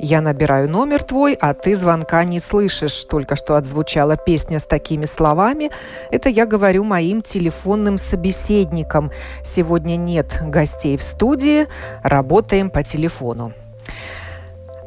[0.00, 3.04] Я набираю номер твой, а ты звонка не слышишь.
[3.04, 5.70] Только что отзвучала песня с такими словами.
[6.10, 9.10] Это я говорю моим телефонным собеседникам.
[9.42, 11.66] Сегодня нет гостей в студии,
[12.02, 13.52] работаем по телефону.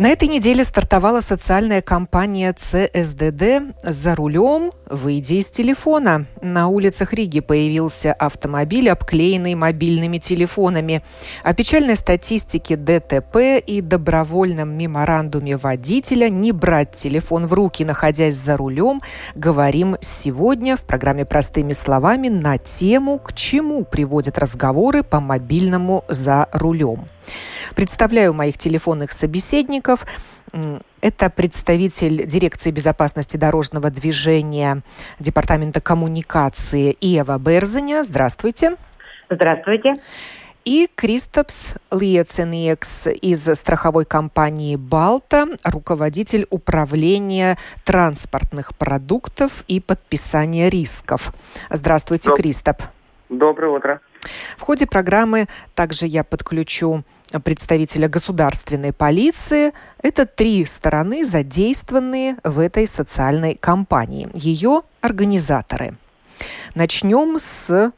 [0.01, 6.25] На этой неделе стартовала социальная кампания ЦСДД «За рулем, выйди из телефона».
[6.41, 11.03] На улицах Риги появился автомобиль, обклеенный мобильными телефонами.
[11.43, 18.57] О печальной статистике ДТП и добровольном меморандуме водителя не брать телефон в руки, находясь за
[18.57, 19.03] рулем,
[19.35, 26.47] говорим сегодня в программе «Простыми словами» на тему «К чему приводят разговоры по мобильному за
[26.53, 27.05] рулем».
[27.75, 30.05] Представляю моих телефонных собеседников.
[30.99, 34.81] Это представитель дирекции безопасности дорожного движения
[35.19, 38.03] Департамента коммуникации Ева Берзаня.
[38.03, 38.75] Здравствуйте.
[39.29, 39.95] Здравствуйте.
[40.63, 51.33] И Кристопс Лиецениекс из страховой компании «Балта», руководитель управления транспортных продуктов и подписания рисков.
[51.71, 52.37] Здравствуйте, Доб...
[52.37, 52.83] Кристоп.
[53.29, 54.01] Доброе утро.
[54.57, 57.03] В ходе программы также я подключу
[57.39, 59.73] представителя государственной полиции.
[60.01, 64.29] Это три стороны, задействованные в этой социальной кампании.
[64.33, 65.95] Ее организаторы.
[66.75, 67.91] Начнем с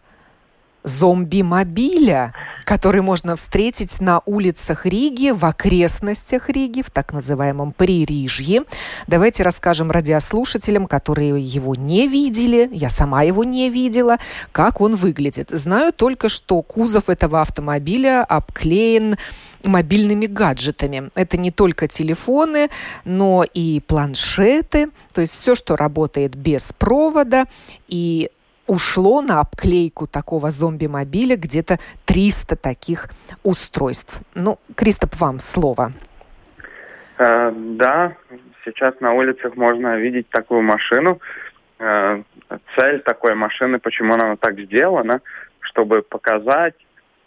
[0.83, 8.63] зомби-мобиля, который можно встретить на улицах Риги, в окрестностях Риги, в так называемом Пририжье.
[9.07, 14.17] Давайте расскажем радиослушателям, которые его не видели, я сама его не видела,
[14.51, 15.49] как он выглядит.
[15.49, 19.17] Знаю только, что кузов этого автомобиля обклеен
[19.63, 21.09] мобильными гаджетами.
[21.15, 22.69] Это не только телефоны,
[23.05, 27.45] но и планшеты, то есть все, что работает без провода.
[27.87, 28.29] И
[28.67, 33.09] ушло на обклейку такого зомби-мобиля где-то 300 таких
[33.43, 34.21] устройств.
[34.35, 35.91] Ну, Кристоп, вам слово.
[37.17, 38.15] Э, да,
[38.65, 41.19] сейчас на улицах можно видеть такую машину.
[41.79, 42.21] Э,
[42.77, 45.21] цель такой машины, почему она так сделана,
[45.59, 46.75] чтобы показать,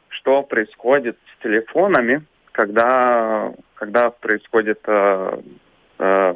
[0.09, 5.41] что происходит с телефонами, когда, когда происходит э,
[5.99, 6.35] э,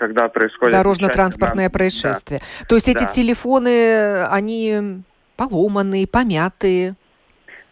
[0.00, 0.72] когда происходит...
[0.72, 2.40] Дорожно-транспортное происшествие.
[2.60, 2.66] Да.
[2.66, 2.92] То есть да.
[2.92, 5.02] эти телефоны, они
[5.36, 6.94] поломанные, помятые?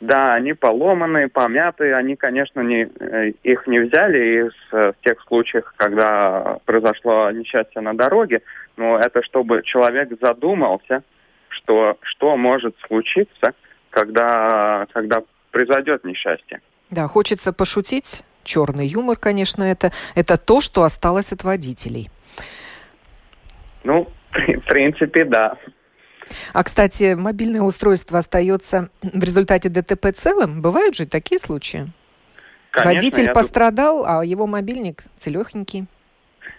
[0.00, 1.96] Да, они поломанные, помятые.
[1.96, 7.96] Они, конечно, не, э, их не взяли из э, тех случаев, когда произошло несчастье на
[7.96, 8.42] дороге.
[8.76, 11.02] Но это чтобы человек задумался,
[11.48, 13.54] что, что может случиться,
[13.88, 16.60] когда, когда произойдет несчастье.
[16.90, 18.22] Да, хочется пошутить.
[18.44, 22.08] Черный юмор, конечно, это, это то, что осталось от водителей.
[23.88, 25.56] Ну, в принципе, да.
[26.52, 30.60] А, кстати, мобильное устройство остается в результате ДТП целым?
[30.60, 31.86] Бывают же такие случаи?
[32.70, 35.86] Конечно, Водитель пострадал, а его мобильник целехенький.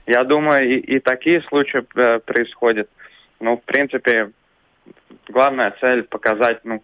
[0.07, 2.89] Я думаю, и, и такие случаи э, происходят.
[3.39, 4.31] Ну, в принципе,
[5.27, 6.83] главная цель показать, ну,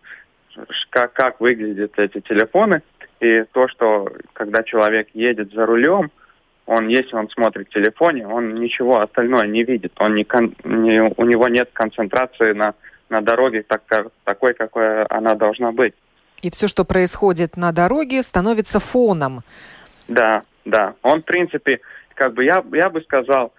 [0.91, 2.83] как, как выглядят эти телефоны.
[3.19, 6.11] И то, что когда человек едет за рулем,
[6.65, 9.93] он, если он смотрит в телефоне, он ничего остальное не видит.
[9.97, 10.25] Он не,
[10.63, 12.73] не, у него нет концентрации на,
[13.09, 13.83] на дороге так,
[14.23, 15.93] такой, какой она должна быть.
[16.41, 19.41] И все, что происходит на дороге, становится фоном.
[20.07, 20.95] Да, да.
[21.01, 21.81] Он, в принципе,
[22.15, 23.53] как бы я, я бы сказал,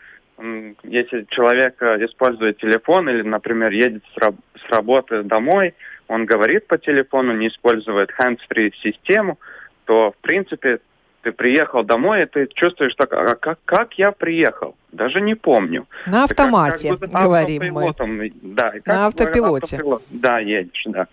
[0.82, 5.74] если человек э, использует телефон или, например, едет с, раб с работы домой,
[6.08, 9.38] он говорит по телефону, не использует hands-free систему,
[9.86, 10.80] то, в принципе,
[11.26, 14.76] ты приехал домой, и ты чувствуешь так, а как, как я приехал?
[14.92, 15.88] Даже не помню.
[16.06, 18.32] На автомате, как, как говорим мы.
[18.42, 19.76] Да, как На автопилоте.
[19.76, 20.02] Автопилот.
[20.10, 21.08] Да, едешь, да.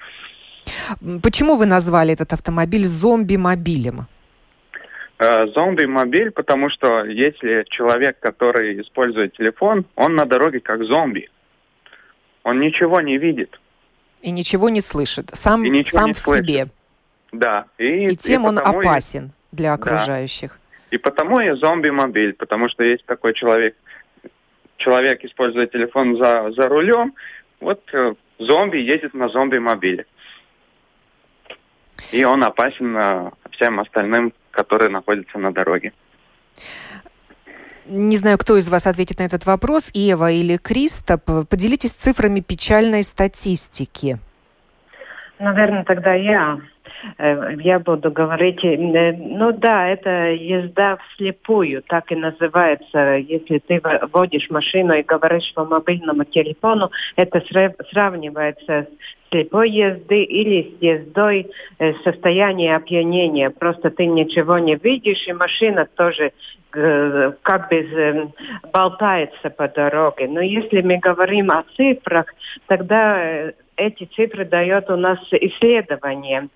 [1.24, 4.06] Почему вы назвали этот автомобиль зомби-мобилем?
[5.18, 11.32] Э, зомби-мобиль, потому что если человек, который использует телефон, он на дороге как зомби.
[12.44, 13.60] Он ничего не видит.
[14.22, 15.32] И ничего не слышит.
[15.34, 16.46] Сам, и сам не в слышит.
[16.46, 16.68] себе.
[17.32, 17.66] Да.
[17.80, 19.26] И, и тем и он опасен.
[19.26, 20.52] И для окружающих.
[20.52, 20.96] Да.
[20.96, 23.76] И потому и зомби-мобиль, потому что есть такой человек,
[24.78, 27.14] человек использует телефон за, за рулем,
[27.60, 30.06] вот э, зомби едет на зомби-мобиле.
[32.12, 35.94] И он опасен э, всем остальным, которые находятся на дороге.
[37.86, 41.50] Не знаю, кто из вас ответит на этот вопрос, Ева или Кристоп.
[41.50, 44.20] Поделитесь цифрами печальной статистики.
[45.40, 46.62] Наверное, тогда я.
[47.18, 53.18] Э, я буду говорить, э, ну да, это езда вслепую, так и называется.
[53.18, 57.44] Если ты водишь машину и говоришь по мобильному телефону, это
[57.92, 63.50] сравнивается с слепой езды или с ездой э, состояние опьянения.
[63.50, 66.32] Просто ты ничего не видишь, и машина тоже
[66.72, 68.32] как бы
[68.74, 70.28] болтается по дороге.
[70.28, 72.26] Но если мы говорим о цифрах,
[72.66, 76.50] тогда эти цифры дает у нас исследование.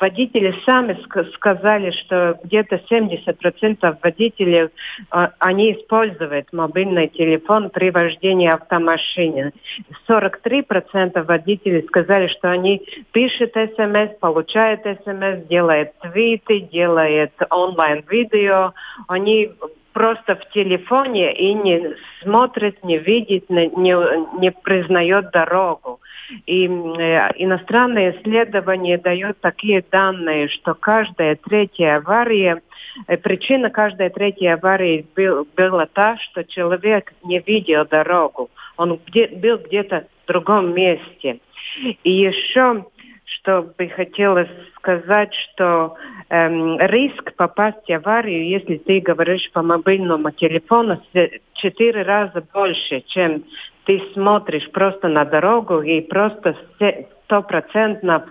[0.00, 0.98] Водители сами
[1.34, 4.70] сказали, что где-то 70% водителей
[5.10, 9.52] а, они используют мобильный телефон при вождении автомашины.
[10.08, 12.82] 43% водителей сказали, что они
[13.12, 18.72] пишут смс, получают смс, делают твиты, делают онлайн-видео.
[19.08, 19.50] Они
[19.96, 23.96] просто в телефоне и не смотрит, не видит, не,
[24.38, 26.00] не признает дорогу.
[26.44, 26.68] И э,
[27.36, 32.60] иностранные исследования дают такие данные, что каждая третья авария,
[33.06, 38.50] э, причина каждой третьей аварии был, была та, что человек не видел дорогу.
[38.76, 41.38] Он где, был где-то в другом месте.
[42.04, 42.84] И еще
[43.26, 45.96] что бы хотелось сказать, что
[46.28, 51.02] эм, риск попасть в аварию, если ты говоришь по мобильному телефону,
[51.54, 53.42] четыре раза больше, чем
[53.84, 56.56] ты смотришь просто на дорогу и просто
[57.24, 58.26] стопроцентно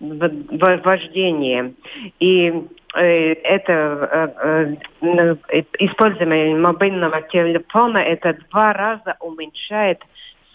[0.00, 1.74] вождение.
[2.18, 2.52] И
[2.96, 10.02] э, это э, э, использование мобильного телефона это два раза уменьшает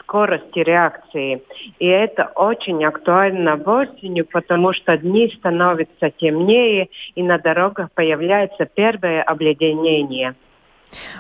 [0.06, 1.42] скорости реакции.
[1.80, 8.66] И это очень актуально в осенью, потому что дни становятся темнее, и на дорогах появляется
[8.66, 10.36] первое обледенение.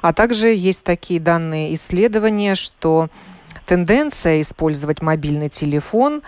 [0.01, 3.07] А также есть такие данные исследования, что
[3.65, 6.21] тенденция использовать мобильный телефон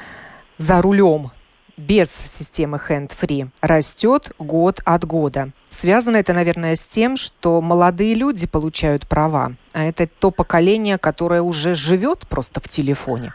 [0.58, 1.32] за рулем
[1.78, 5.50] без системы hand-free растет год от года.
[5.70, 11.42] Связано это, наверное, с тем, что молодые люди получают права, а это то поколение, которое
[11.42, 13.34] уже живет просто в телефоне.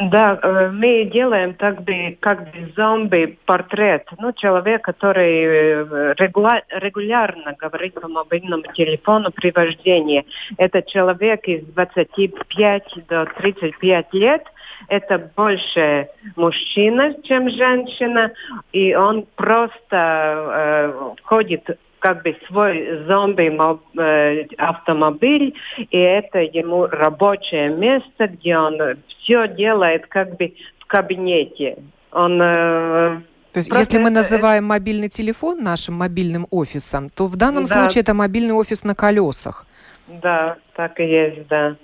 [0.00, 4.08] Да, э, мы делаем так бы, как бы зомби-портрет.
[4.18, 10.24] Ну, человек, который э, регуля- регулярно говорит по мобильному телефону при вождении.
[10.56, 14.44] Это человек из 25 до 35 лет.
[14.88, 18.32] Это больше мужчина, чем женщина.
[18.72, 28.26] И он просто э, ходит как бы свой зомби-автомобиль, э, и это ему рабочее место,
[28.26, 31.76] где он все делает как бы в кабинете.
[32.10, 33.20] Он э,
[33.52, 37.74] то есть, Просто если мы называем мобильный телефон нашим мобильным офисом, то в данном да.
[37.74, 39.66] случае это мобильный офис на колесах.
[40.08, 41.76] Да, так и есть, да.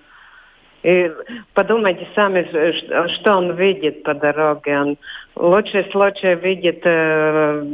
[0.82, 1.10] И
[1.54, 2.44] подумайте сами,
[3.14, 4.78] что он видит по дороге.
[4.78, 4.96] Он
[5.34, 7.66] лучший случай видит э,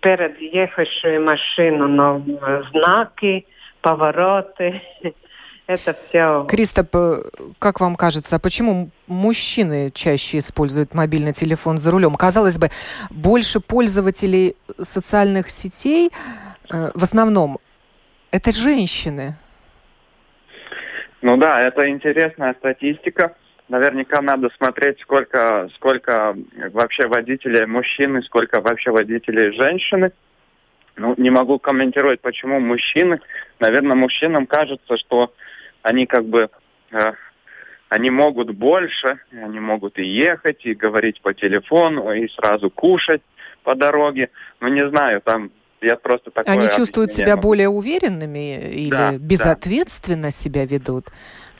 [0.00, 2.22] перед ехавшую машину, но
[2.70, 3.46] знаки,
[3.80, 4.82] повороты.
[5.66, 6.44] Это все.
[6.48, 7.22] Кристоп, э,
[7.58, 12.14] как вам кажется, а почему мужчины чаще используют мобильный телефон за рулем?
[12.16, 12.68] Казалось бы,
[13.10, 16.10] больше пользователей социальных сетей
[16.70, 17.58] э, в основном
[18.30, 19.36] это женщины.
[21.22, 23.36] Ну да, это интересная статистика.
[23.68, 26.36] Наверняка надо смотреть, сколько, сколько
[26.72, 30.12] вообще водителей мужчины, сколько вообще водителей женщины.
[30.96, 33.20] Ну, не могу комментировать, почему мужчины.
[33.60, 35.32] Наверное, мужчинам кажется, что
[35.82, 36.50] они как бы
[36.90, 37.12] э,
[37.88, 43.22] они могут больше, они могут и ехать, и говорить по телефону, и сразу кушать
[43.62, 44.30] по дороге.
[44.60, 45.50] Ну, не знаю, там
[45.82, 50.30] я просто такое Они чувствуют себя более уверенными или да, безответственно да.
[50.30, 51.06] себя ведут?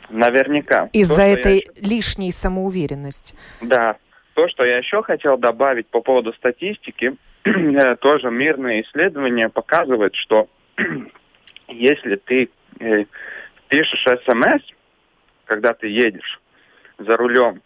[0.09, 0.89] Наверняка.
[0.93, 1.89] Из-за этой я...
[1.89, 3.37] лишней самоуверенности.
[3.61, 3.97] Да.
[4.35, 10.49] То, что я еще хотел добавить по поводу статистики, э, тоже мирное исследование показывает, что
[11.69, 12.51] если ты
[12.81, 13.05] э,
[13.69, 14.63] пишешь смс,
[15.45, 16.41] когда ты едешь
[16.99, 17.63] за рулем,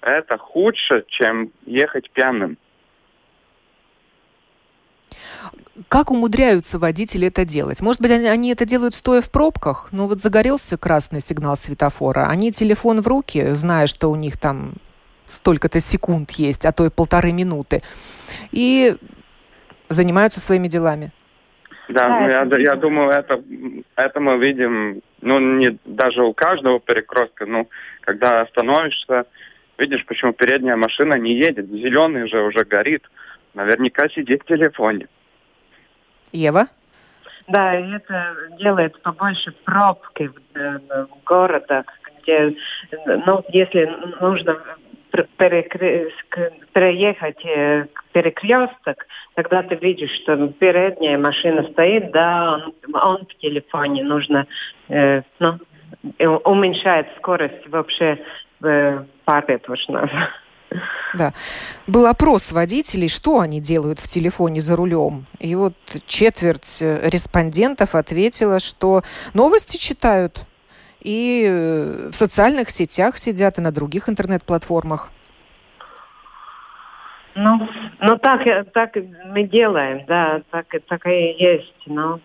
[0.00, 2.56] это худше, чем ехать пьяным.
[5.86, 7.80] Как умудряются водители это делать?
[7.80, 9.88] Может быть, они, они это делают стоя в пробках?
[9.92, 14.72] Ну вот загорелся красный сигнал светофора, они телефон в руки, зная, что у них там
[15.26, 17.82] столько-то секунд есть, а то и полторы минуты,
[18.50, 18.96] и
[19.88, 21.12] занимаются своими делами.
[21.88, 23.42] Да, ну, я, я думаю, это,
[23.96, 27.68] это мы видим, ну, не даже у каждого перекрестка, ну,
[28.02, 29.24] когда остановишься,
[29.78, 33.04] видишь, почему передняя машина не едет, зеленый же уже горит,
[33.54, 35.08] наверняка сидит в телефоне.
[36.32, 36.66] Ева?
[37.48, 41.86] Да, это делает побольше пробки в, э, в городах,
[42.20, 42.54] где,
[43.26, 44.58] ну, если нужно
[46.72, 54.04] переехать э, перекресток, тогда ты видишь, что передняя машина стоит, да, он, он в телефоне,
[54.04, 54.46] нужно
[54.88, 55.58] э, ну,
[56.44, 58.18] уменьшает скорость вообще
[58.62, 60.10] э, pārvietošanās.
[61.14, 61.32] Да.
[61.86, 65.26] Был опрос водителей, что они делают в телефоне за рулем.
[65.38, 65.74] И вот
[66.06, 70.44] четверть э, респондентов ответила, что новости читают
[71.00, 75.10] и э, в социальных сетях сидят, и на других интернет-платформах.
[77.34, 77.68] Ну,
[78.00, 78.96] ну так, так
[79.26, 81.72] мы делаем, да, так, так и есть.
[81.86, 82.20] Но,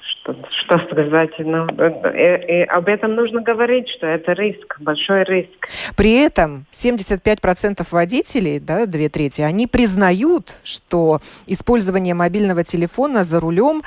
[0.00, 5.68] что, что сказать, ну, и, и об этом нужно говорить, что это риск, большой риск.
[5.96, 13.82] При этом 75% водителей, да, две трети, они признают, что использование мобильного телефона за рулем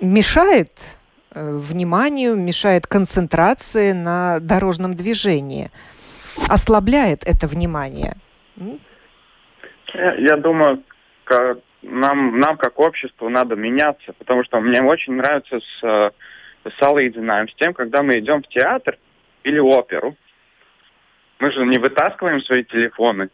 [0.00, 0.70] мешает
[1.34, 5.70] э, вниманию, мешает концентрации на дорожном движении,
[6.48, 8.14] ослабляет это внимание.
[9.94, 10.82] Я думаю,
[11.24, 16.10] как нам, нам как обществу надо меняться, потому что мне очень нравится с, э,
[16.78, 18.98] салыдзинаем с тем, когда мы идем в театр
[19.44, 20.16] или оперу.
[21.38, 23.28] Мы же не вытаскиваем свои телефоны,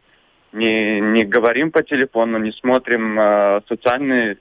[0.53, 4.37] не, не говорим по телефону, не смотрим э, социальные,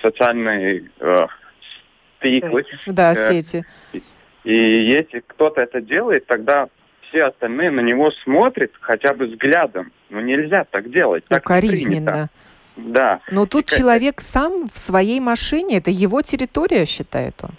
[0.00, 1.26] социальные э,
[2.18, 2.64] стиклы.
[2.86, 3.64] Да, э, сети.
[4.44, 6.68] И если кто-то это делает, тогда
[7.08, 9.92] все остальные на него смотрят хотя бы взглядом.
[10.08, 11.24] Но нельзя так делать.
[11.24, 12.30] Так Укоризненно.
[12.76, 13.20] Да.
[13.30, 17.50] Но тут и человек сам в своей машине, это его территория, считает он.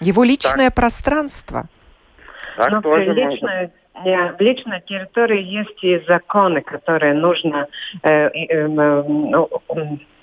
[0.00, 0.74] Его личное так.
[0.74, 1.64] пространство.
[2.56, 7.66] Так Но тоже личное, в личной территории есть и законы, которые нужно
[8.02, 9.48] э, э, э, ну,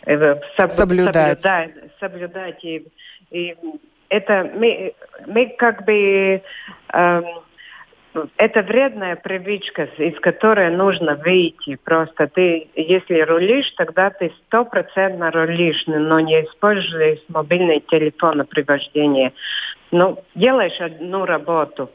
[0.06, 1.40] э, соб, соблюдать.
[1.40, 1.72] соблюдать.
[2.00, 2.86] соблюдать и,
[3.32, 3.56] и
[4.10, 4.94] это мы,
[5.26, 6.42] мы как бы
[6.94, 7.22] э,
[8.38, 11.78] это вредная привычка, из которой нужно выйти.
[11.84, 19.34] Просто ты, если рулишь, тогда ты стопроцентно рулишь, но не используешь мобильный телефон при вождении.
[19.92, 21.90] Ну, делаешь одну работу.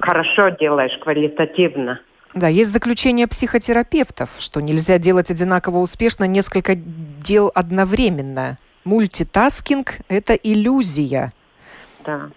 [0.00, 2.00] Хорошо делаешь, квалитативно.
[2.34, 8.58] Да, есть заключение психотерапевтов, что нельзя делать одинаково успешно несколько дел одновременно.
[8.84, 11.32] Мультитаскинг– это иллюзия.
[12.04, 12.30] Да.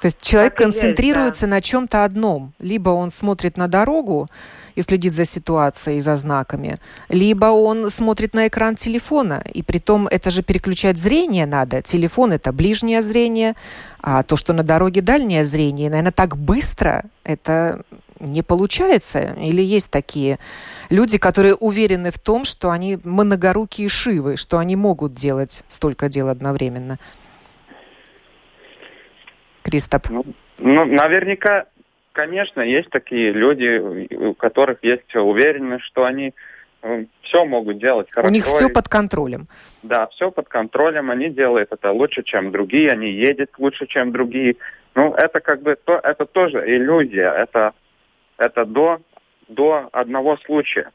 [0.00, 1.56] То есть человек так концентрируется есть, да.
[1.56, 2.52] на чем-то одном.
[2.58, 4.28] Либо он смотрит на дорогу
[4.74, 6.76] и следит за ситуацией, за знаками,
[7.08, 9.42] либо он смотрит на экран телефона.
[9.52, 11.80] И при том это же переключать зрение надо.
[11.80, 13.54] Телефон это ближнее зрение,
[14.00, 17.82] а то, что на дороге дальнее зрение, наверное, так быстро это
[18.20, 19.34] не получается.
[19.40, 20.38] Или есть такие
[20.90, 26.28] люди, которые уверены в том, что они многорукие шивы, что они могут делать столько дел
[26.28, 26.98] одновременно.
[29.66, 30.08] Кристоп?
[30.10, 30.24] Ну,
[30.58, 31.66] ну, наверняка,
[32.12, 36.34] конечно, есть такие люди, у которых есть уверенность, что они
[36.82, 38.28] э, все могут делать хорошо.
[38.28, 39.48] У них все под контролем.
[39.82, 41.10] Да, все под контролем.
[41.10, 42.90] Они делают это лучше, чем другие.
[42.90, 44.56] Они едут лучше, чем другие.
[44.94, 47.30] Ну, это как бы то, это тоже иллюзия.
[47.32, 47.72] Это,
[48.38, 49.00] это до,
[49.48, 50.92] до одного случая.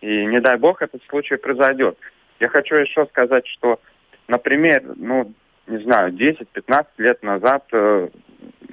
[0.00, 1.98] И не дай бог этот случай произойдет.
[2.38, 3.80] Я хочу еще сказать, что,
[4.28, 5.32] например, ну,
[5.66, 8.08] не знаю, 10-15 лет назад э,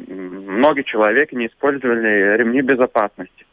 [0.08, 3.46] многие человек не использовали ремни безопасности.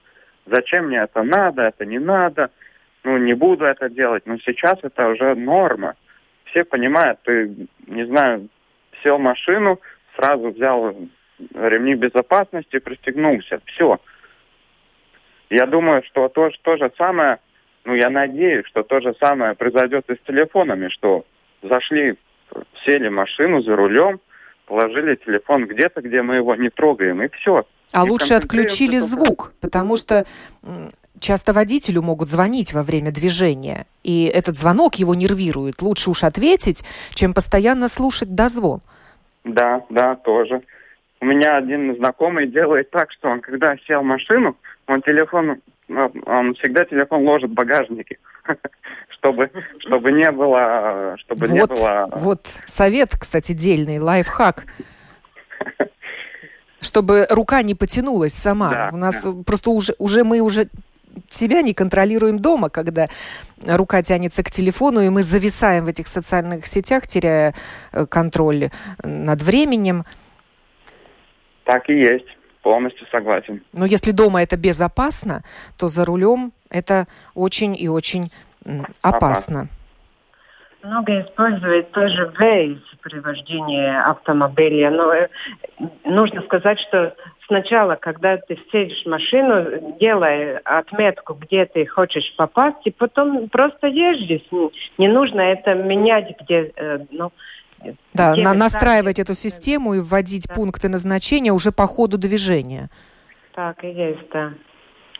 [0.46, 2.50] Зачем мне это надо, это не надо,
[3.04, 4.24] ну не буду это делать.
[4.26, 5.94] Но сейчас это уже норма.
[6.44, 8.48] Все понимают, ты, не знаю,
[9.02, 9.80] сел машину,
[10.16, 10.96] сразу взял
[11.54, 13.60] ремни безопасности, пристегнулся.
[13.66, 14.00] Все.
[15.50, 17.38] Я думаю, что то, то же самое,
[17.84, 21.24] ну я надеюсь, что то же самое произойдет и с телефонами, что
[21.62, 22.16] зашли
[22.84, 24.20] сели в машину за рулем,
[24.66, 27.66] положили телефон где-то, где мы его не трогаем, и все.
[27.92, 30.24] А и лучше отключили звук, потому что
[31.20, 35.82] часто водителю могут звонить во время движения, и этот звонок его нервирует.
[35.82, 36.84] Лучше уж ответить,
[37.14, 38.80] чем постоянно слушать дозвон.
[39.44, 40.62] Да, да, тоже.
[41.20, 46.54] У меня один знакомый делает так, что он, когда сел в машину, он телефон, он
[46.54, 48.18] всегда телефон ложит в багажнике.
[49.08, 52.08] чтобы, чтобы не было, чтобы вот, не было.
[52.12, 54.66] Вот совет, кстати, дельный, лайфхак.
[56.80, 58.70] Чтобы рука не потянулась сама.
[58.70, 59.32] Да, У нас да.
[59.44, 60.68] просто уже, уже мы уже
[61.28, 63.08] себя не контролируем дома, когда
[63.66, 67.54] рука тянется к телефону, и мы зависаем в этих социальных сетях, теряя
[67.92, 68.70] э, контроль
[69.02, 70.04] над временем.
[71.64, 72.26] Так и есть.
[72.62, 73.62] Полностью согласен.
[73.72, 75.42] Но если дома это безопасно,
[75.78, 78.30] то за рулем это очень и очень
[79.02, 79.68] опасно.
[80.82, 84.90] Много используют тоже Waze при вождении автомобиля.
[84.90, 85.28] Но э,
[86.04, 87.16] нужно сказать, что
[87.48, 93.88] сначала, когда ты сидишь в машину, делай отметку, где ты хочешь попасть, и потом просто
[93.88, 94.40] езжи.
[94.96, 96.72] Не нужно это менять, где...
[96.76, 97.32] Э, ну,
[98.14, 100.54] да, на, настраивать эту систему и вводить да.
[100.54, 102.90] пункты назначения уже по ходу движения.
[103.54, 104.52] Так и есть, да.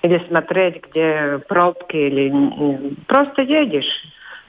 [0.07, 3.91] Или смотреть, где пробки, или просто едешь,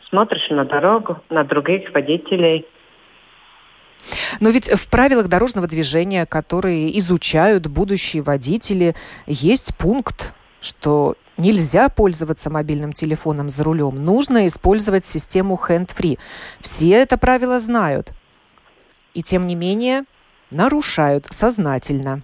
[0.07, 2.67] смотришь на дорогу, на других водителей.
[4.39, 8.93] Но ведь в правилах дорожного движения, которые изучают будущие водители,
[9.25, 14.05] есть пункт, что нельзя пользоваться мобильным телефоном за рулем.
[14.05, 16.19] Нужно использовать систему hand-free.
[16.59, 18.13] Все это правило знают.
[19.15, 20.03] И тем не менее
[20.51, 22.21] нарушают сознательно.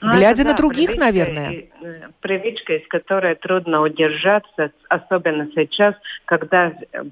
[0.00, 1.64] Ну, Глядя это, на других, привычка, наверное.
[1.82, 7.04] Э, привычка, из которой трудно удержаться, особенно сейчас, когда э,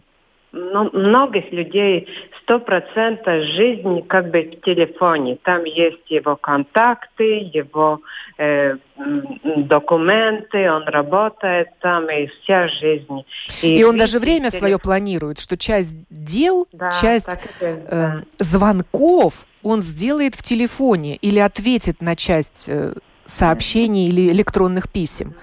[0.53, 2.09] ну, многих людей
[2.43, 5.37] сто процентов жизни как бы в телефоне.
[5.43, 8.01] Там есть его контакты, его
[8.39, 8.77] э,
[9.45, 13.25] документы, он работает там, и вся жизнь.
[13.63, 14.59] И, и он даже время телефон...
[14.59, 18.23] свое планирует, что часть дел, да, часть есть, э, да.
[18.39, 22.95] звонков он сделает в телефоне или ответит на часть э,
[23.27, 25.35] сообщений или электронных писем.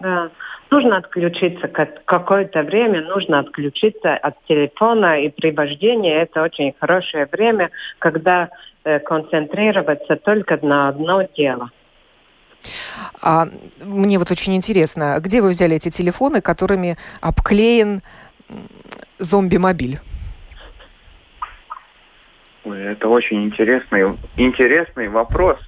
[0.00, 0.30] Да.
[0.70, 7.70] Нужно отключиться какое-то время, нужно отключиться от телефона, и при вождении это очень хорошее время,
[7.98, 8.50] когда
[8.84, 11.70] э, концентрироваться только на одно дело.
[13.22, 13.46] А
[13.82, 18.02] мне вот очень интересно, где вы взяли эти телефоны, которыми обклеен
[19.18, 19.98] зомби-мобиль?
[22.64, 25.58] Это очень интересный, интересный вопрос.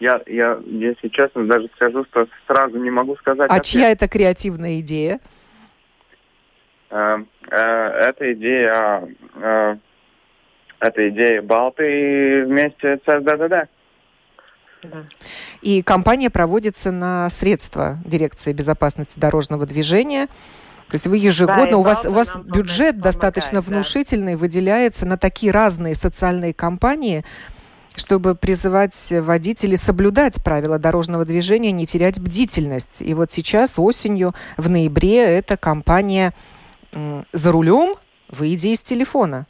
[0.00, 3.50] Я, я, если честно, даже скажу, что сразу не могу сказать.
[3.50, 3.64] А ответ.
[3.64, 5.20] чья это креативная идея?
[6.90, 7.18] Э,
[7.50, 9.76] э, это идея, э,
[10.80, 13.68] это идея Балты вместе с СДДД.
[15.60, 20.26] И компания проводится на средства Дирекции безопасности дорожного движения.
[20.88, 24.38] То есть вы ежегодно, да, у вас, у вас бюджет достаточно внушительный, да.
[24.38, 27.24] выделяется на такие разные социальные кампании,
[27.94, 33.02] чтобы призывать водителей соблюдать правила дорожного движения, не терять бдительность.
[33.02, 36.32] И вот сейчас осенью, в ноябре, эта компания
[37.32, 37.96] «За рулем,
[38.28, 39.46] выйди из телефона».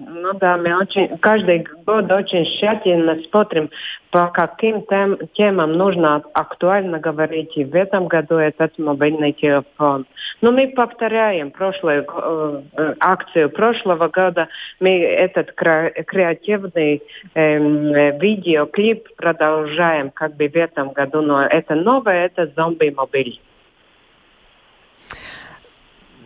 [0.00, 3.70] Ну да, мы очень, каждый год очень тщательно смотрим,
[4.10, 7.56] по каким тем, темам нужно актуально говорить.
[7.56, 10.06] И в этом году этот мобильный телефон.
[10.40, 14.48] Но мы повторяем прошлую э, акцию прошлого года.
[14.80, 17.02] Мы этот креативный
[17.34, 21.20] э, видеоклип продолжаем как бы в этом году.
[21.20, 23.40] Но это новое, это зомби-мобиль.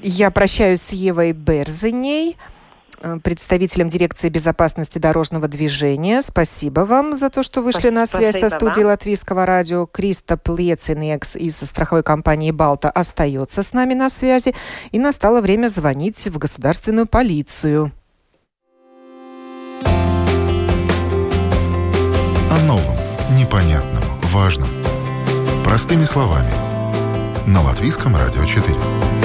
[0.02, 2.36] Я прощаюсь с Евой Берзиней.
[3.00, 6.22] Э, представителем дирекции безопасности дорожного движения.
[6.22, 8.92] Спасибо вам за то, что вышли Спасибо на связь со студией вам.
[8.92, 9.86] Латвийского радио.
[9.86, 14.54] Криста Плецинекс из страховой компании «Балта» остается с нами на связи.
[14.92, 17.92] И настало время звонить в государственную полицию.
[22.50, 22.96] О новом,
[23.38, 24.68] непонятном, важном.
[25.64, 26.50] Простыми словами.
[27.46, 29.15] На Латвийском радио 4.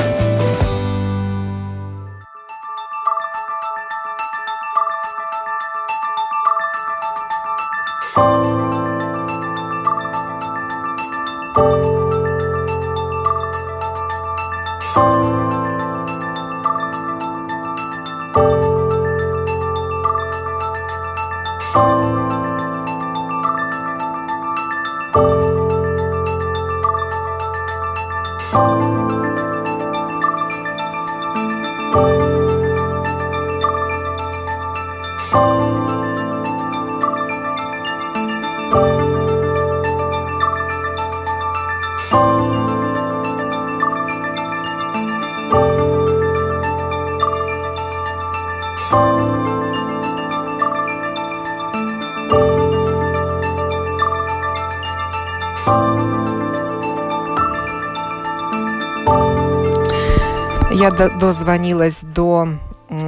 [60.73, 62.47] Я дозвонилась до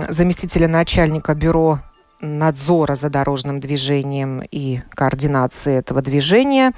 [0.09, 1.79] заместителя начальника бюро
[2.21, 6.73] надзора за дорожным движением и координации этого движения,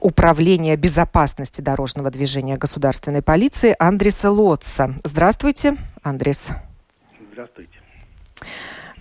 [0.00, 4.96] Управления безопасности дорожного движения государственной полиции Андреса Лотца.
[5.04, 6.50] Здравствуйте, Андрес.
[7.30, 7.78] Здравствуйте.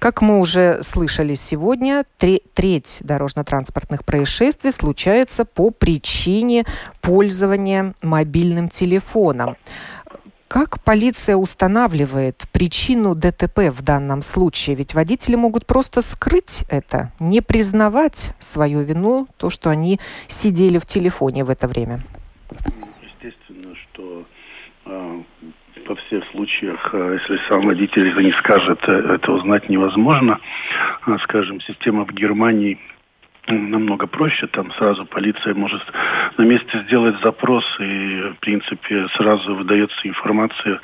[0.02, 6.66] Как мы уже слышали сегодня, треть дорожно-транспортных происшествий случается по причине
[7.02, 9.58] пользования мобильным телефоном.
[10.48, 14.76] Как полиция устанавливает причину ДТП в данном случае?
[14.76, 20.88] Ведь водители могут просто скрыть это, не признавать свою вину, то, что они сидели в
[20.88, 22.02] телефоне в это время.
[23.04, 24.26] Естественно, что
[24.88, 25.22] э,
[25.92, 30.40] во всех случаях, э, если сам водитель это не скажет, э, это узнать невозможно.
[31.06, 32.78] Э, скажем, система в Германии
[33.48, 34.48] намного проще.
[34.48, 35.82] Там сразу полиция может
[36.38, 40.80] на месте сделать запрос, и, в принципе, сразу выдается информация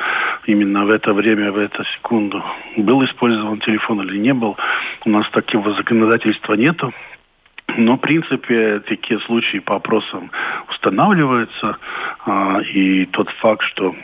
[0.46, 2.44] именно в это время, в эту секунду.
[2.76, 4.58] Был использован телефон или не был.
[5.06, 6.94] У нас такого законодательства нету.
[7.78, 10.32] Но, в принципе, такие случаи по опросам
[10.70, 11.78] устанавливаются.
[12.26, 13.96] А, и тот факт, что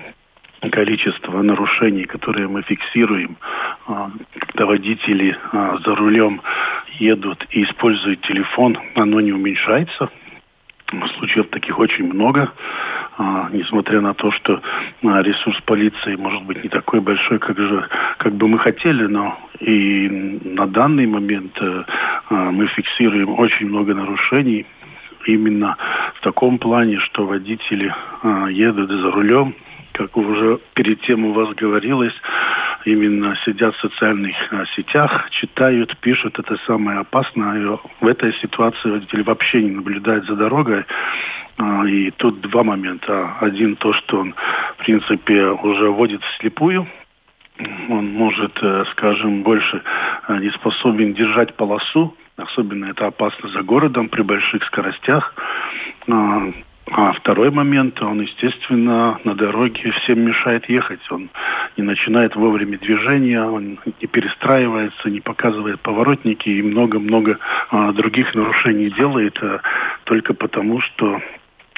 [0.69, 3.37] количество нарушений, которые мы фиксируем,
[3.87, 6.41] а, когда водители а, за рулем
[6.99, 10.09] едут и используют телефон, оно не уменьшается.
[11.17, 12.51] Случаев таких очень много,
[13.17, 14.61] а, несмотря на то, что
[15.01, 20.39] ресурс полиции может быть не такой большой, как же, как бы мы хотели, но и
[20.43, 21.59] на данный момент
[22.29, 24.65] мы фиксируем очень много нарушений
[25.25, 25.77] именно
[26.15, 27.93] в таком плане, что водители
[28.51, 29.55] едут за рулем,
[29.93, 32.13] как уже перед тем у вас говорилось,
[32.85, 37.79] именно сидят в социальных а, сетях, читают, пишут, это самое опасное.
[38.01, 40.85] В этой ситуации водитель вообще не наблюдает за дорогой.
[41.57, 43.37] А, и тут два момента.
[43.39, 44.35] Один то, что он,
[44.77, 46.87] в принципе, уже водит вслепую,
[47.89, 49.83] он может, э, скажем, больше
[50.27, 55.35] э, не способен держать полосу, особенно это опасно за городом при больших скоростях.
[56.91, 60.99] А, второй момент, он, естественно, на дороге всем мешает ехать.
[61.09, 61.29] Он
[61.77, 68.91] не начинает вовремя движения, он не перестраивается, не показывает поворотники и много-много а, других нарушений
[68.91, 69.61] делает а,
[70.03, 71.21] только потому, что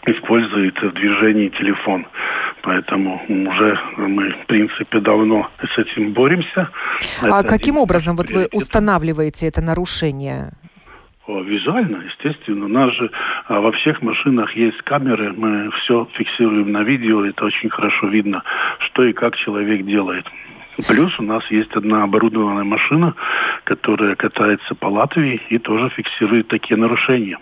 [0.08, 2.08] использует в движении телефон.
[2.62, 6.70] Поэтому уже мы, в принципе, давно с этим боремся.
[7.22, 10.52] А это каким образом вот вы устанавливаете это нарушение?
[11.28, 12.66] Визуально, естественно.
[12.66, 13.10] У нас же
[13.48, 18.44] а, во всех машинах есть камеры, мы все фиксируем на видео, это очень хорошо видно,
[18.80, 20.26] что и как человек делает.
[20.88, 23.16] Плюс у нас есть одна оборудованная машина,
[23.64, 27.40] которая катается по Латвии и тоже фиксирует такие нарушения.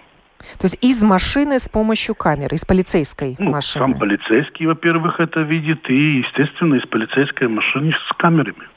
[0.60, 3.86] То есть из машины с помощью камеры, из полицейской ну, машины?
[3.86, 8.68] Сам полицейский, во-первых, это видит, и, естественно, из полицейской машины с камерами.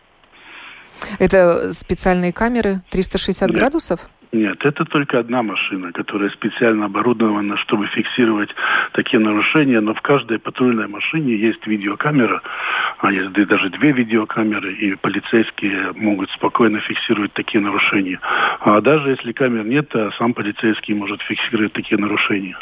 [1.19, 3.59] Это специальные камеры 360 Нет.
[3.59, 4.01] градусов?
[4.33, 8.51] Нет, это только одна машина, которая специально оборудована, чтобы фиксировать
[8.93, 12.43] такие нарушения, но в каждой патрульной машине есть видеокамера,
[12.99, 18.21] а есть даже две видеокамеры, и полицейские могут спокойно фиксировать такие нарушения.
[18.61, 22.59] А даже если камер нет, то сам полицейский может фиксировать такие нарушения.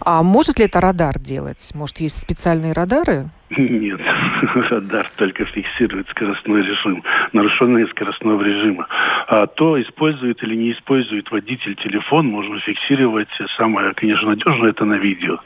[0.00, 1.70] А может ли это радар делать?
[1.74, 3.30] Может, есть специальные радары?
[3.56, 4.00] Нет,
[4.70, 8.86] радар только фиксирует скоростной режим, нарушение скоростного режима.
[9.26, 13.28] А то, использует или не использует водитель телефон, можно фиксировать.
[13.56, 15.38] Самое, конечно, надежное это на видео.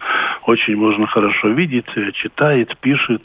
[0.44, 3.22] Очень можно хорошо видеть, читает, пишет.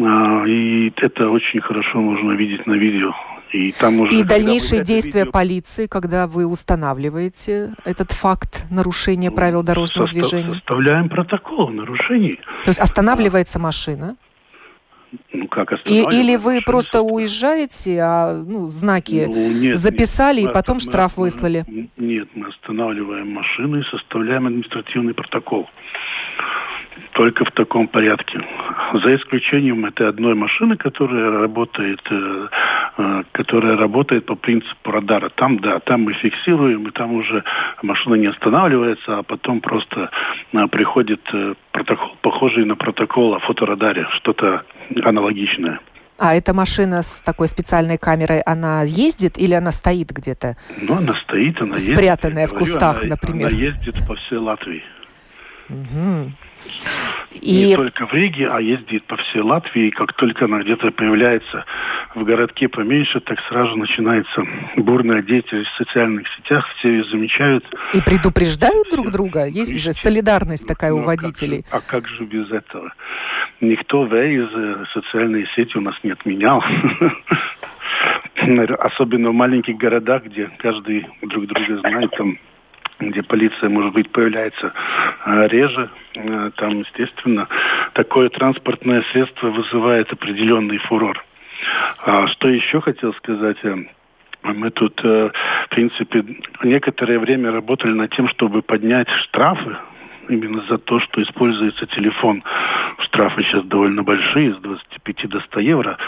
[0.00, 3.14] А, и это очень хорошо можно видеть на видео.
[3.52, 5.32] И, там уже, и дальнейшие действия видео...
[5.32, 10.54] полиции, когда вы устанавливаете этот факт нарушения правил дорожного Состав, движения?
[10.54, 12.38] Составляем протокол нарушений.
[12.64, 14.16] То есть останавливается машина?
[15.32, 20.52] Ну, как и, Или вы просто уезжаете, а ну, знаки ну, нет, записали нет, и
[20.52, 21.64] потом мы, штраф выслали?
[21.96, 25.70] Нет, мы останавливаем машину и составляем административный протокол
[27.12, 28.40] только в таком порядке.
[28.92, 32.48] За исключением этой одной машины, которая работает, э,
[32.98, 35.28] э, которая работает по принципу радара.
[35.28, 37.44] Там, да, там мы фиксируем, и там уже
[37.82, 40.10] машина не останавливается, а потом просто
[40.52, 41.20] э, приходит
[41.72, 44.62] протокол, похожий на протокол о фоторадаре, что-то
[45.04, 45.80] аналогичное.
[46.18, 50.56] А эта машина с такой специальной камерой, она ездит или она стоит где-то?
[50.80, 51.96] Ну, она стоит, она ездит.
[51.96, 53.48] Спрятанная в кустах, она, например.
[53.48, 54.82] Она ездит по всей Латвии.
[55.68, 56.32] Угу.
[57.40, 57.66] И...
[57.66, 59.88] Не только в Риге, а ездит по всей Латвии.
[59.88, 61.64] И как только она где-то появляется
[62.14, 64.42] в городке поменьше, так сразу начинается
[64.76, 66.68] бурная деятельность в социальных сетях.
[66.78, 67.64] Все ее замечают.
[67.94, 69.46] И предупреждают друг друга?
[69.46, 71.64] Есть же солидарность такая ну, у водителей.
[71.70, 72.92] А как, же, а как же без этого?
[73.60, 76.64] Никто в из э, социальные сети у нас не отменял.
[78.78, 82.38] Особенно в маленьких городах, где каждый друг друга знает, там
[83.00, 84.72] где полиция, может быть, появляется
[85.24, 85.90] э, реже.
[86.14, 87.48] Э, там, естественно,
[87.92, 91.24] такое транспортное средство вызывает определенный фурор.
[92.04, 93.58] А что еще хотел сказать?
[93.62, 93.76] Э,
[94.42, 95.30] мы тут, э,
[95.66, 96.24] в принципе,
[96.62, 99.76] некоторое время работали над тем, чтобы поднять штрафы
[100.28, 102.42] именно за то, что используется телефон.
[102.98, 105.98] Штрафы сейчас довольно большие, с 25 до 100 евро.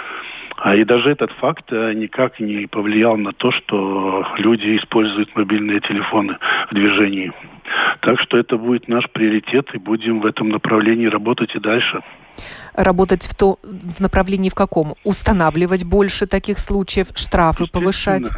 [0.62, 5.80] А и даже этот факт э, никак не повлиял на то, что люди используют мобильные
[5.80, 6.36] телефоны
[6.70, 7.32] в движении.
[8.00, 12.02] Так что это будет наш приоритет, и будем в этом направлении работать и дальше.
[12.74, 14.96] Работать в, то, в направлении в каком?
[15.02, 18.28] Устанавливать больше таких случаев, штрафы повышать?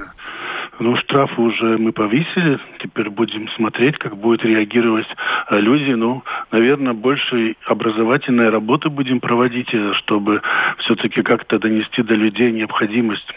[0.83, 2.59] Ну, штрафы уже мы повесили.
[2.81, 5.07] Теперь будем смотреть, как будут реагировать
[5.49, 5.92] э, люди.
[5.92, 10.42] Ну, наверное, больше образовательной работы будем проводить, э, чтобы
[10.79, 13.33] все-таки как-то донести до людей необходимость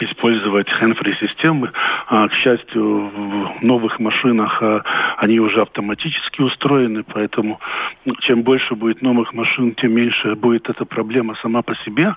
[0.00, 1.70] использовать hands системы.
[2.06, 4.82] А, к счастью, в новых машинах а,
[5.18, 7.60] они уже автоматически устроены, поэтому
[8.04, 12.14] ну, чем больше будет новых машин, тем меньше будет эта проблема сама по себе.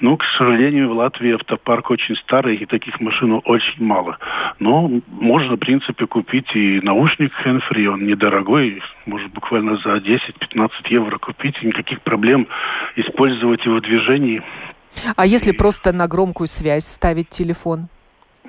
[0.00, 4.18] Но, к сожалению, в Латвии автопарк очень старый, и таких машин очень мало.
[4.58, 11.18] Но можно, в принципе, купить и наушник hands он недорогой, может буквально за 10-15 евро
[11.18, 12.46] купить, никаких проблем
[12.96, 14.42] использовать его в движении
[15.16, 17.88] а если просто на громкую связь ставить телефон?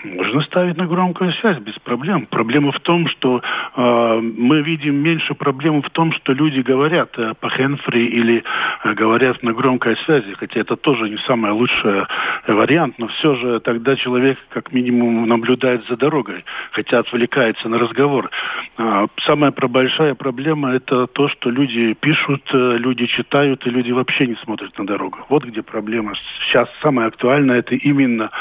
[0.03, 2.25] Можно ставить на громкую связь без проблем.
[2.25, 3.41] Проблема в том, что
[3.75, 8.43] э, мы видим меньше проблем в том, что люди говорят э, по хенфри или
[8.84, 12.06] э, говорят на громкой связи, хотя это тоже не самый лучший
[12.47, 18.32] вариант, но все же тогда человек как минимум наблюдает за дорогой, хотя отвлекается на разговор.
[18.77, 24.25] Э, самая большая проблема это то, что люди пишут, э, люди читают и люди вообще
[24.25, 25.19] не смотрят на дорогу.
[25.29, 26.13] Вот где проблема.
[26.47, 28.32] Сейчас самое актуальное это именно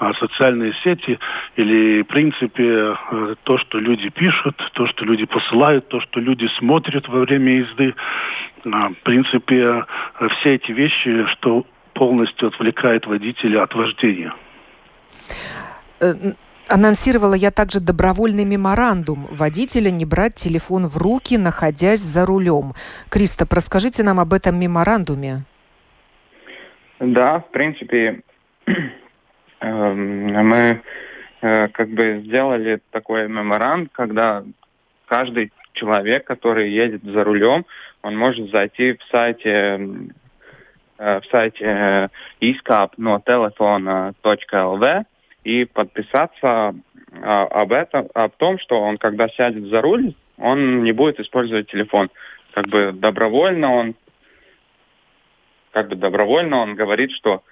[0.00, 1.18] э, социальные сети, сети
[1.56, 6.48] или, в принципе, э, то, что люди пишут, то, что люди посылают, то, что люди
[6.58, 7.94] смотрят во время езды.
[8.64, 9.84] А, в принципе,
[10.20, 14.34] э, все эти вещи, что полностью отвлекает водителя от вождения.
[16.00, 16.14] Э,
[16.68, 22.72] анонсировала я также добровольный меморандум водителя не брать телефон в руки, находясь за рулем.
[23.10, 25.44] Кристоп, расскажите нам об этом меморандуме.
[26.98, 28.22] Да, в принципе,
[29.62, 30.82] мы
[31.40, 34.44] э, как бы сделали такой меморанд, когда
[35.06, 37.64] каждый человек, который едет за рулем,
[38.02, 39.80] он может зайти в сайте
[40.98, 45.06] э, в сайте искап но телефона.лв
[45.44, 46.74] и подписаться
[47.20, 51.70] а, об этом, о том, что он, когда сядет за руль, он не будет использовать
[51.70, 52.10] телефон.
[52.52, 53.94] Как бы добровольно он,
[55.72, 57.42] как бы добровольно он говорит, что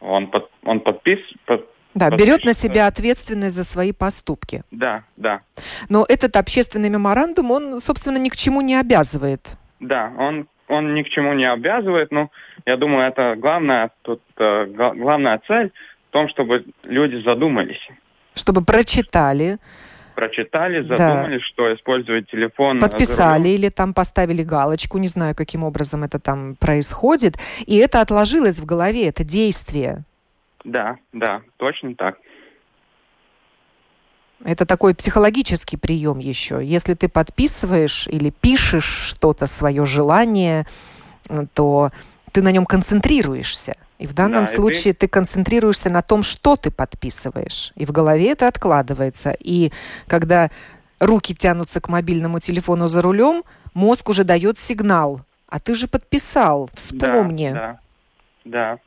[0.00, 4.62] он, под, он подпис, под, да, берет на себя ответственность за свои поступки.
[4.70, 5.40] Да, да.
[5.88, 9.56] Но этот общественный меморандум, он, собственно, ни к чему не обязывает.
[9.80, 12.10] Да, он, он ни к чему не обязывает.
[12.10, 12.30] Но
[12.66, 15.72] я думаю, это главная, тут, э, главная цель
[16.10, 17.88] в том, чтобы люди задумались.
[18.34, 19.56] Чтобы прочитали,
[20.16, 21.46] прочитали, задумались, да.
[21.46, 22.80] что использовать телефон.
[22.80, 28.58] Подписали или там поставили галочку, не знаю, каким образом это там происходит, и это отложилось
[28.58, 30.02] в голове, это действие.
[30.64, 32.16] Да, да, точно так.
[34.44, 36.60] Это такой психологический прием еще.
[36.64, 40.66] Если ты подписываешь или пишешь что-то, свое желание,
[41.54, 41.90] то
[42.32, 43.76] ты на нем концентрируешься.
[43.98, 45.00] И в данном да, случае ты...
[45.00, 47.72] ты концентрируешься на том, что ты подписываешь.
[47.76, 49.34] И в голове это откладывается.
[49.38, 49.72] И
[50.06, 50.50] когда
[51.00, 53.42] руки тянутся к мобильному телефону за рулем,
[53.74, 55.20] мозг уже дает сигнал.
[55.48, 57.52] А ты же подписал, вспомни.
[57.52, 57.78] Да,
[58.44, 58.72] да.
[58.72, 58.78] да.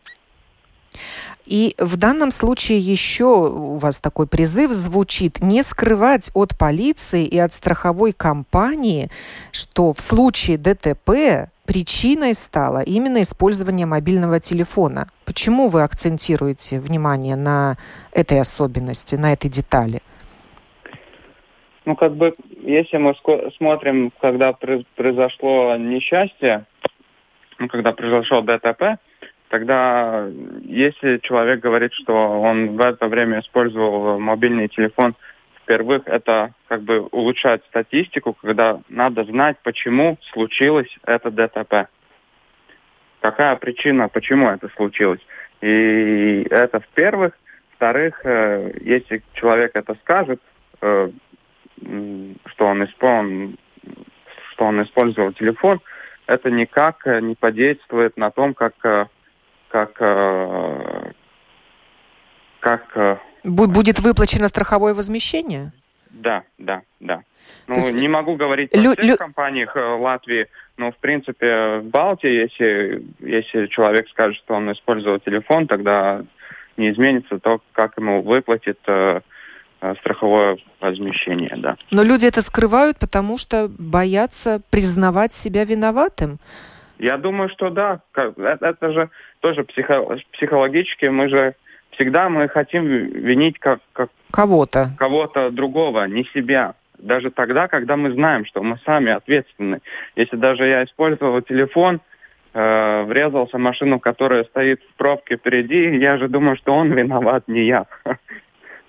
[1.46, 7.40] И в данном случае еще у вас такой призыв звучит не скрывать от полиции и
[7.40, 9.10] от страховой компании,
[9.52, 15.06] что в случае ДТП причиной стало именно использование мобильного телефона.
[15.24, 17.76] Почему вы акцентируете внимание на
[18.12, 20.00] этой особенности, на этой детали?
[21.86, 23.14] Ну, как бы, если мы
[23.58, 24.54] смотрим, когда
[24.96, 26.66] произошло несчастье,
[27.60, 28.98] ну, когда произошло ДТП,
[29.50, 30.28] тогда
[30.64, 35.14] если человек говорит, что он в это время использовал мобильный телефон–
[35.70, 41.90] во-первых, это как бы улучшает статистику, когда надо знать, почему случилось это ДТП.
[43.22, 45.20] Какая причина, почему это случилось.
[45.62, 47.38] И это в-первых.
[47.72, 50.42] Во-вторых, э, если человек это скажет,
[50.82, 51.12] э,
[52.48, 53.54] что он, исполнил,
[54.54, 55.82] что он использовал телефон,
[56.26, 59.06] это никак не подействует на том, как, э,
[59.70, 59.94] как,
[62.60, 65.72] как Будет выплачено страховое возмещение?
[66.12, 67.22] Да, да, да.
[67.68, 70.48] Ну, есть не могу говорить о лю- всех лю- компаниях э, Латвии,
[70.78, 76.24] но, в принципе, в Балтии, если, если человек скажет, что он использовал телефон, тогда
[76.78, 79.22] не изменится то, как ему выплатит э,
[79.82, 81.78] э, страховое возмещение, да.
[81.92, 86.40] Но люди это скрывают, потому что боятся признавать себя виноватым.
[86.98, 88.02] Я думаю, что да.
[88.16, 89.10] Это же
[89.42, 91.06] тоже психо- психологически.
[91.06, 91.56] Мы же
[92.00, 94.92] всегда мы хотим винить как, как Кого-то.
[94.98, 96.76] кого-то другого, не себя.
[96.98, 99.80] Даже тогда, когда мы знаем, что мы сами ответственны.
[100.16, 102.00] Если даже я использовал телефон,
[102.54, 107.48] э, врезался в машину, которая стоит в пробке впереди, я же думаю, что он виноват,
[107.48, 107.86] не я.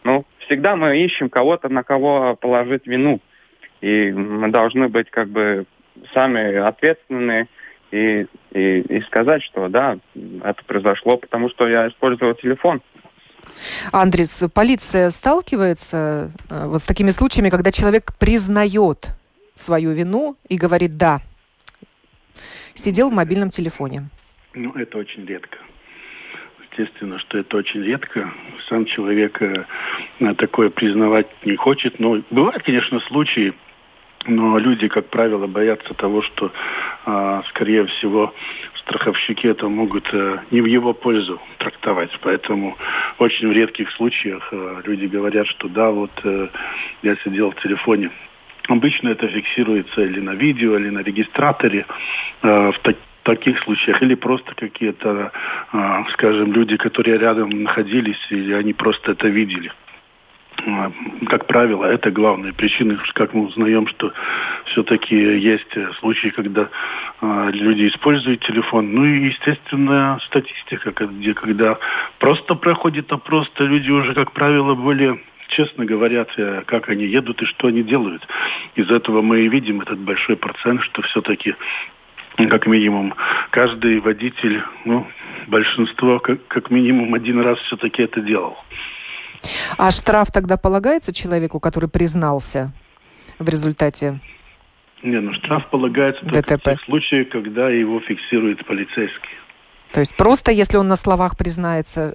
[0.02, 3.20] Ну, всегда мы ищем кого-то, на кого положить вину.
[3.82, 5.66] И мы должны быть как бы
[6.14, 7.48] сами ответственны
[7.90, 9.98] и, и, и сказать, что да,
[10.42, 12.80] это произошло, потому что я использовал телефон.
[13.92, 19.08] Андрис, полиция сталкивается э, вот с такими случаями, когда человек признает
[19.54, 21.20] свою вину и говорит «да».
[22.74, 24.08] Сидел в мобильном телефоне.
[24.54, 25.58] Ну, это очень редко.
[26.70, 28.32] Естественно, что это очень редко.
[28.68, 29.66] Сам человек э,
[30.38, 31.98] такое признавать не хочет.
[31.98, 33.52] Но бывают, конечно, случаи,
[34.26, 36.52] но люди, как правило, боятся того, что,
[37.06, 38.34] э, скорее всего,
[38.76, 42.10] страховщики это могут э, не в его пользу трактовать.
[42.20, 42.76] Поэтому
[43.18, 46.48] очень в редких случаях э, люди говорят, что да, вот э,
[47.02, 48.10] я сидел в телефоне.
[48.68, 51.86] Обычно это фиксируется или на видео, или на регистраторе.
[52.42, 55.32] В так- таких случаях или просто какие-то,
[56.12, 59.72] скажем, люди, которые рядом находились, или они просто это видели.
[60.66, 60.90] Э,
[61.26, 64.12] Как правило, это главная причина, как мы узнаем, что
[64.66, 66.68] все-таки есть э, случаи, когда
[67.20, 68.92] э, люди используют телефон.
[68.92, 71.78] Ну и, естественно, статистика, ка- где когда
[72.18, 77.42] просто проходит опрос, то люди уже, как правило, более честно говорят, э, как они едут
[77.42, 78.26] и что они делают.
[78.76, 81.54] Из этого мы и видим этот большой процент, что все-таки
[82.48, 83.14] как минимум
[83.50, 85.06] каждый водитель, ну,
[85.48, 88.56] большинство как, как минимум один раз все-таки это делал.
[89.78, 92.72] А штраф тогда полагается человеку, который признался
[93.38, 94.20] в результате?
[95.02, 96.60] Не, ну штраф полагается только ДТП.
[96.60, 99.30] в тех случаях, когда его фиксирует полицейский.
[99.92, 102.14] То есть просто если он на словах признается,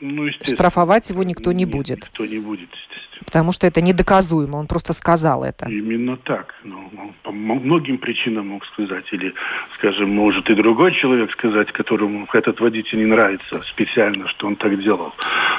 [0.00, 3.24] Ну, штрафовать его никто не будет, Никто не будет, естественно.
[3.24, 5.66] потому что это недоказуемо, он просто сказал это.
[5.68, 6.54] Именно так.
[6.62, 9.04] Ну, он по многим причинам мог сказать.
[9.12, 9.34] Или,
[9.74, 14.80] скажем, может и другой человек сказать, которому этот водитель не нравится специально, что он так
[14.80, 15.12] делал.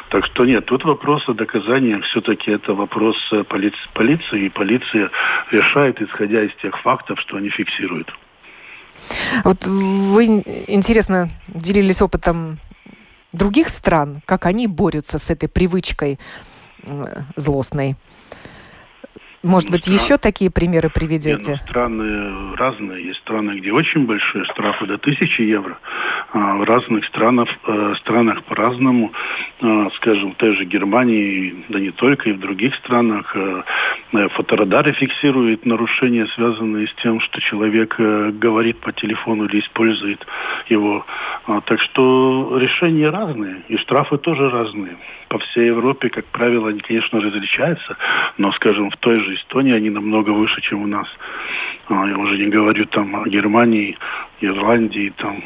[0.09, 1.99] Так что нет, тут вопрос о доказании.
[2.01, 4.45] Все-таки это вопрос э, полиц- полиции.
[4.45, 5.11] И полиция
[5.51, 8.09] решает, исходя из тех фактов, что они фиксируют.
[9.43, 10.25] Вот вы,
[10.67, 12.57] интересно, делились опытом
[13.31, 16.19] других стран, как они борются с этой привычкой
[17.35, 17.95] злостной.
[19.43, 21.55] Может быть, Ну, еще такие примеры Не, ну, приведете?
[21.65, 23.05] страны разные.
[23.05, 25.77] Есть страны, где очень большие штрафы до тысячи евро.
[26.33, 29.13] А в разных странах, э, странах по-разному.
[29.61, 33.63] А, скажем, в той же Германии, да не только, и в других странах э,
[34.13, 40.25] э, фоторадары фиксируют нарушения, связанные с тем, что человек говорит по телефону или использует
[40.67, 41.05] его.
[41.47, 44.97] А, так что решения разные, и штрафы тоже разные.
[45.29, 47.97] По всей Европе, как правило, они, конечно, различаются,
[48.37, 51.07] но, скажем, в той же Эстонии они намного выше, чем у нас.
[51.87, 53.97] А, Я уже не говорю там о Германии,
[54.41, 55.43] Ирландии, там.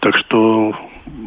[0.00, 0.74] Так что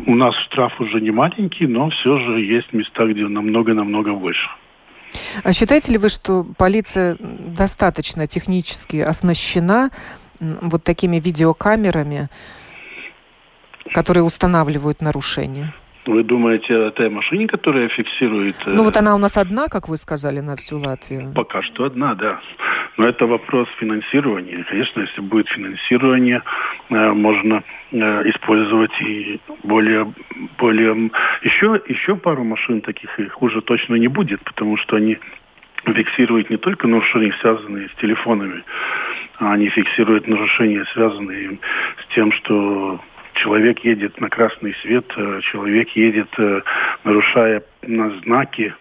[0.06, 4.50] у нас штраф уже не маленький, но все же есть места, где намного-намного больше.
[5.44, 9.90] А считаете ли вы, что полиция достаточно технически оснащена
[10.40, 12.30] вот такими видеокамерами,
[13.94, 15.74] которые устанавливают нарушения?
[16.08, 18.56] Вы думаете о той машине, которая фиксирует...
[18.66, 21.32] э, Ну вот она у нас одна, как вы сказали, на всю Латвию.
[21.34, 22.40] Пока что одна, да.
[22.98, 24.64] Но это вопрос финансирования.
[24.70, 26.42] Конечно, если будет финансирование,
[26.90, 30.14] э, можно э, использовать и более,
[30.58, 31.10] более...
[31.42, 35.18] Еще, еще пару машин таких, их уже точно не будет, потому что они
[35.86, 38.64] фиксируют не только нарушения, связанные с телефонами,
[39.40, 41.60] а они фиксируют нарушения, связанные
[42.02, 43.00] с тем, что
[43.36, 46.62] человек едет на красный свет, э, человек едет, э,
[47.04, 48.74] нарушая на знаки,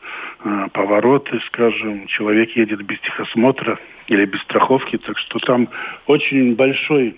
[0.45, 5.69] э, повороты, скажем, человек едет без техосмотра или без страховки, так что там
[6.07, 7.17] очень большой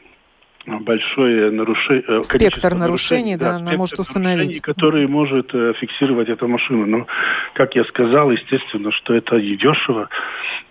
[0.66, 4.61] большое нарушение, Спектр нарушений, да, она может установить.
[4.61, 6.86] который может э, фиксировать эту машину.
[6.86, 7.06] Но,
[7.54, 10.08] как я сказал, естественно, что это и дешево,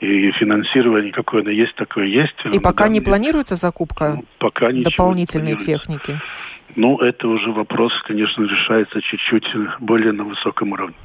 [0.01, 2.35] и финансирование какое-то есть, такое есть.
[2.51, 6.19] И пока Да, не планируется закупка ну, пока дополнительной техники?
[6.75, 9.45] Ну, это уже вопрос, конечно, решается чуть-чуть
[9.79, 10.95] более на высоком уровне.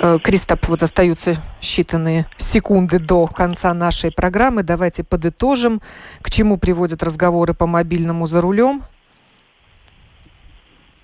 [0.00, 4.62] Э, Кристоп, вот остаются считанные секунды до конца нашей программы.
[4.62, 5.80] Давайте подытожим,
[6.22, 8.82] к чему приводят разговоры по мобильному за рулем.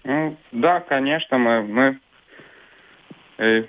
[0.04, 1.98] Ну, да, конечно, мы, мы
[3.38, 3.64] э,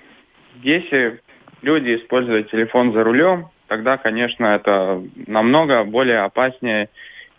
[0.62, 1.20] если
[1.62, 6.90] люди используют телефон за рулем, тогда, конечно, это намного более опаснее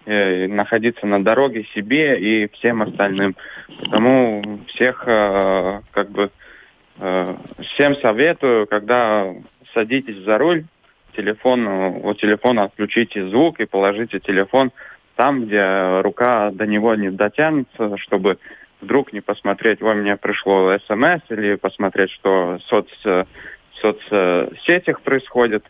[0.09, 3.35] э, находиться на дороге себе и всем остальным.
[3.79, 6.31] Потому всех э, как бы
[6.99, 9.33] Э, всем советую, когда
[9.73, 10.65] садитесь за руль,
[11.15, 14.71] телефон, у телефона отключите звук и положите телефон
[15.15, 18.37] там, где рука до него не дотянется, чтобы
[18.81, 22.87] вдруг не посмотреть, ой, мне пришло смс, или посмотреть, что в соц,
[23.81, 25.65] соцсетях происходит.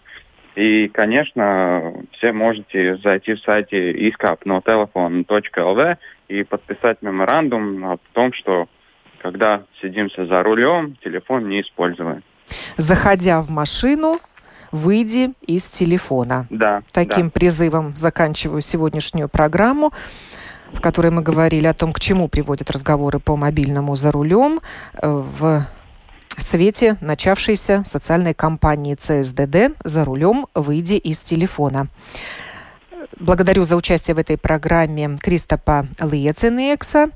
[0.60, 5.98] И, конечно, все можете зайти в сайте iskap.notelefon.lv
[6.28, 8.68] и подписать меморандум о том, что
[9.20, 12.24] когда сидимся за рулем, телефон не используем.
[12.76, 14.20] Заходя в машину,
[14.74, 16.46] выйди из телефона.
[16.50, 16.84] Да.
[16.92, 17.32] Таким да.
[17.32, 19.94] призывом заканчиваю сегодняшнюю программу
[20.72, 24.60] в которой мы говорили о том, к чему приводят разговоры по мобильному за рулем
[25.02, 25.66] э, в
[26.42, 31.88] свете начавшейся социальной кампании ЦСДД «За рулем выйди из телефона».
[33.20, 37.10] Благодарю за участие в этой программе Кристопа Лиеценекса,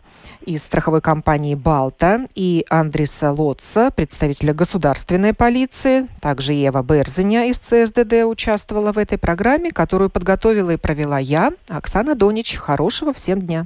[0.45, 6.07] из страховой компании «Балта» и Андриса Лотца, представителя государственной полиции.
[6.21, 12.15] Также Ева Берзиня из ЦСДД участвовала в этой программе, которую подготовила и провела я, Оксана
[12.15, 12.57] Донич.
[12.57, 13.65] Хорошего всем дня!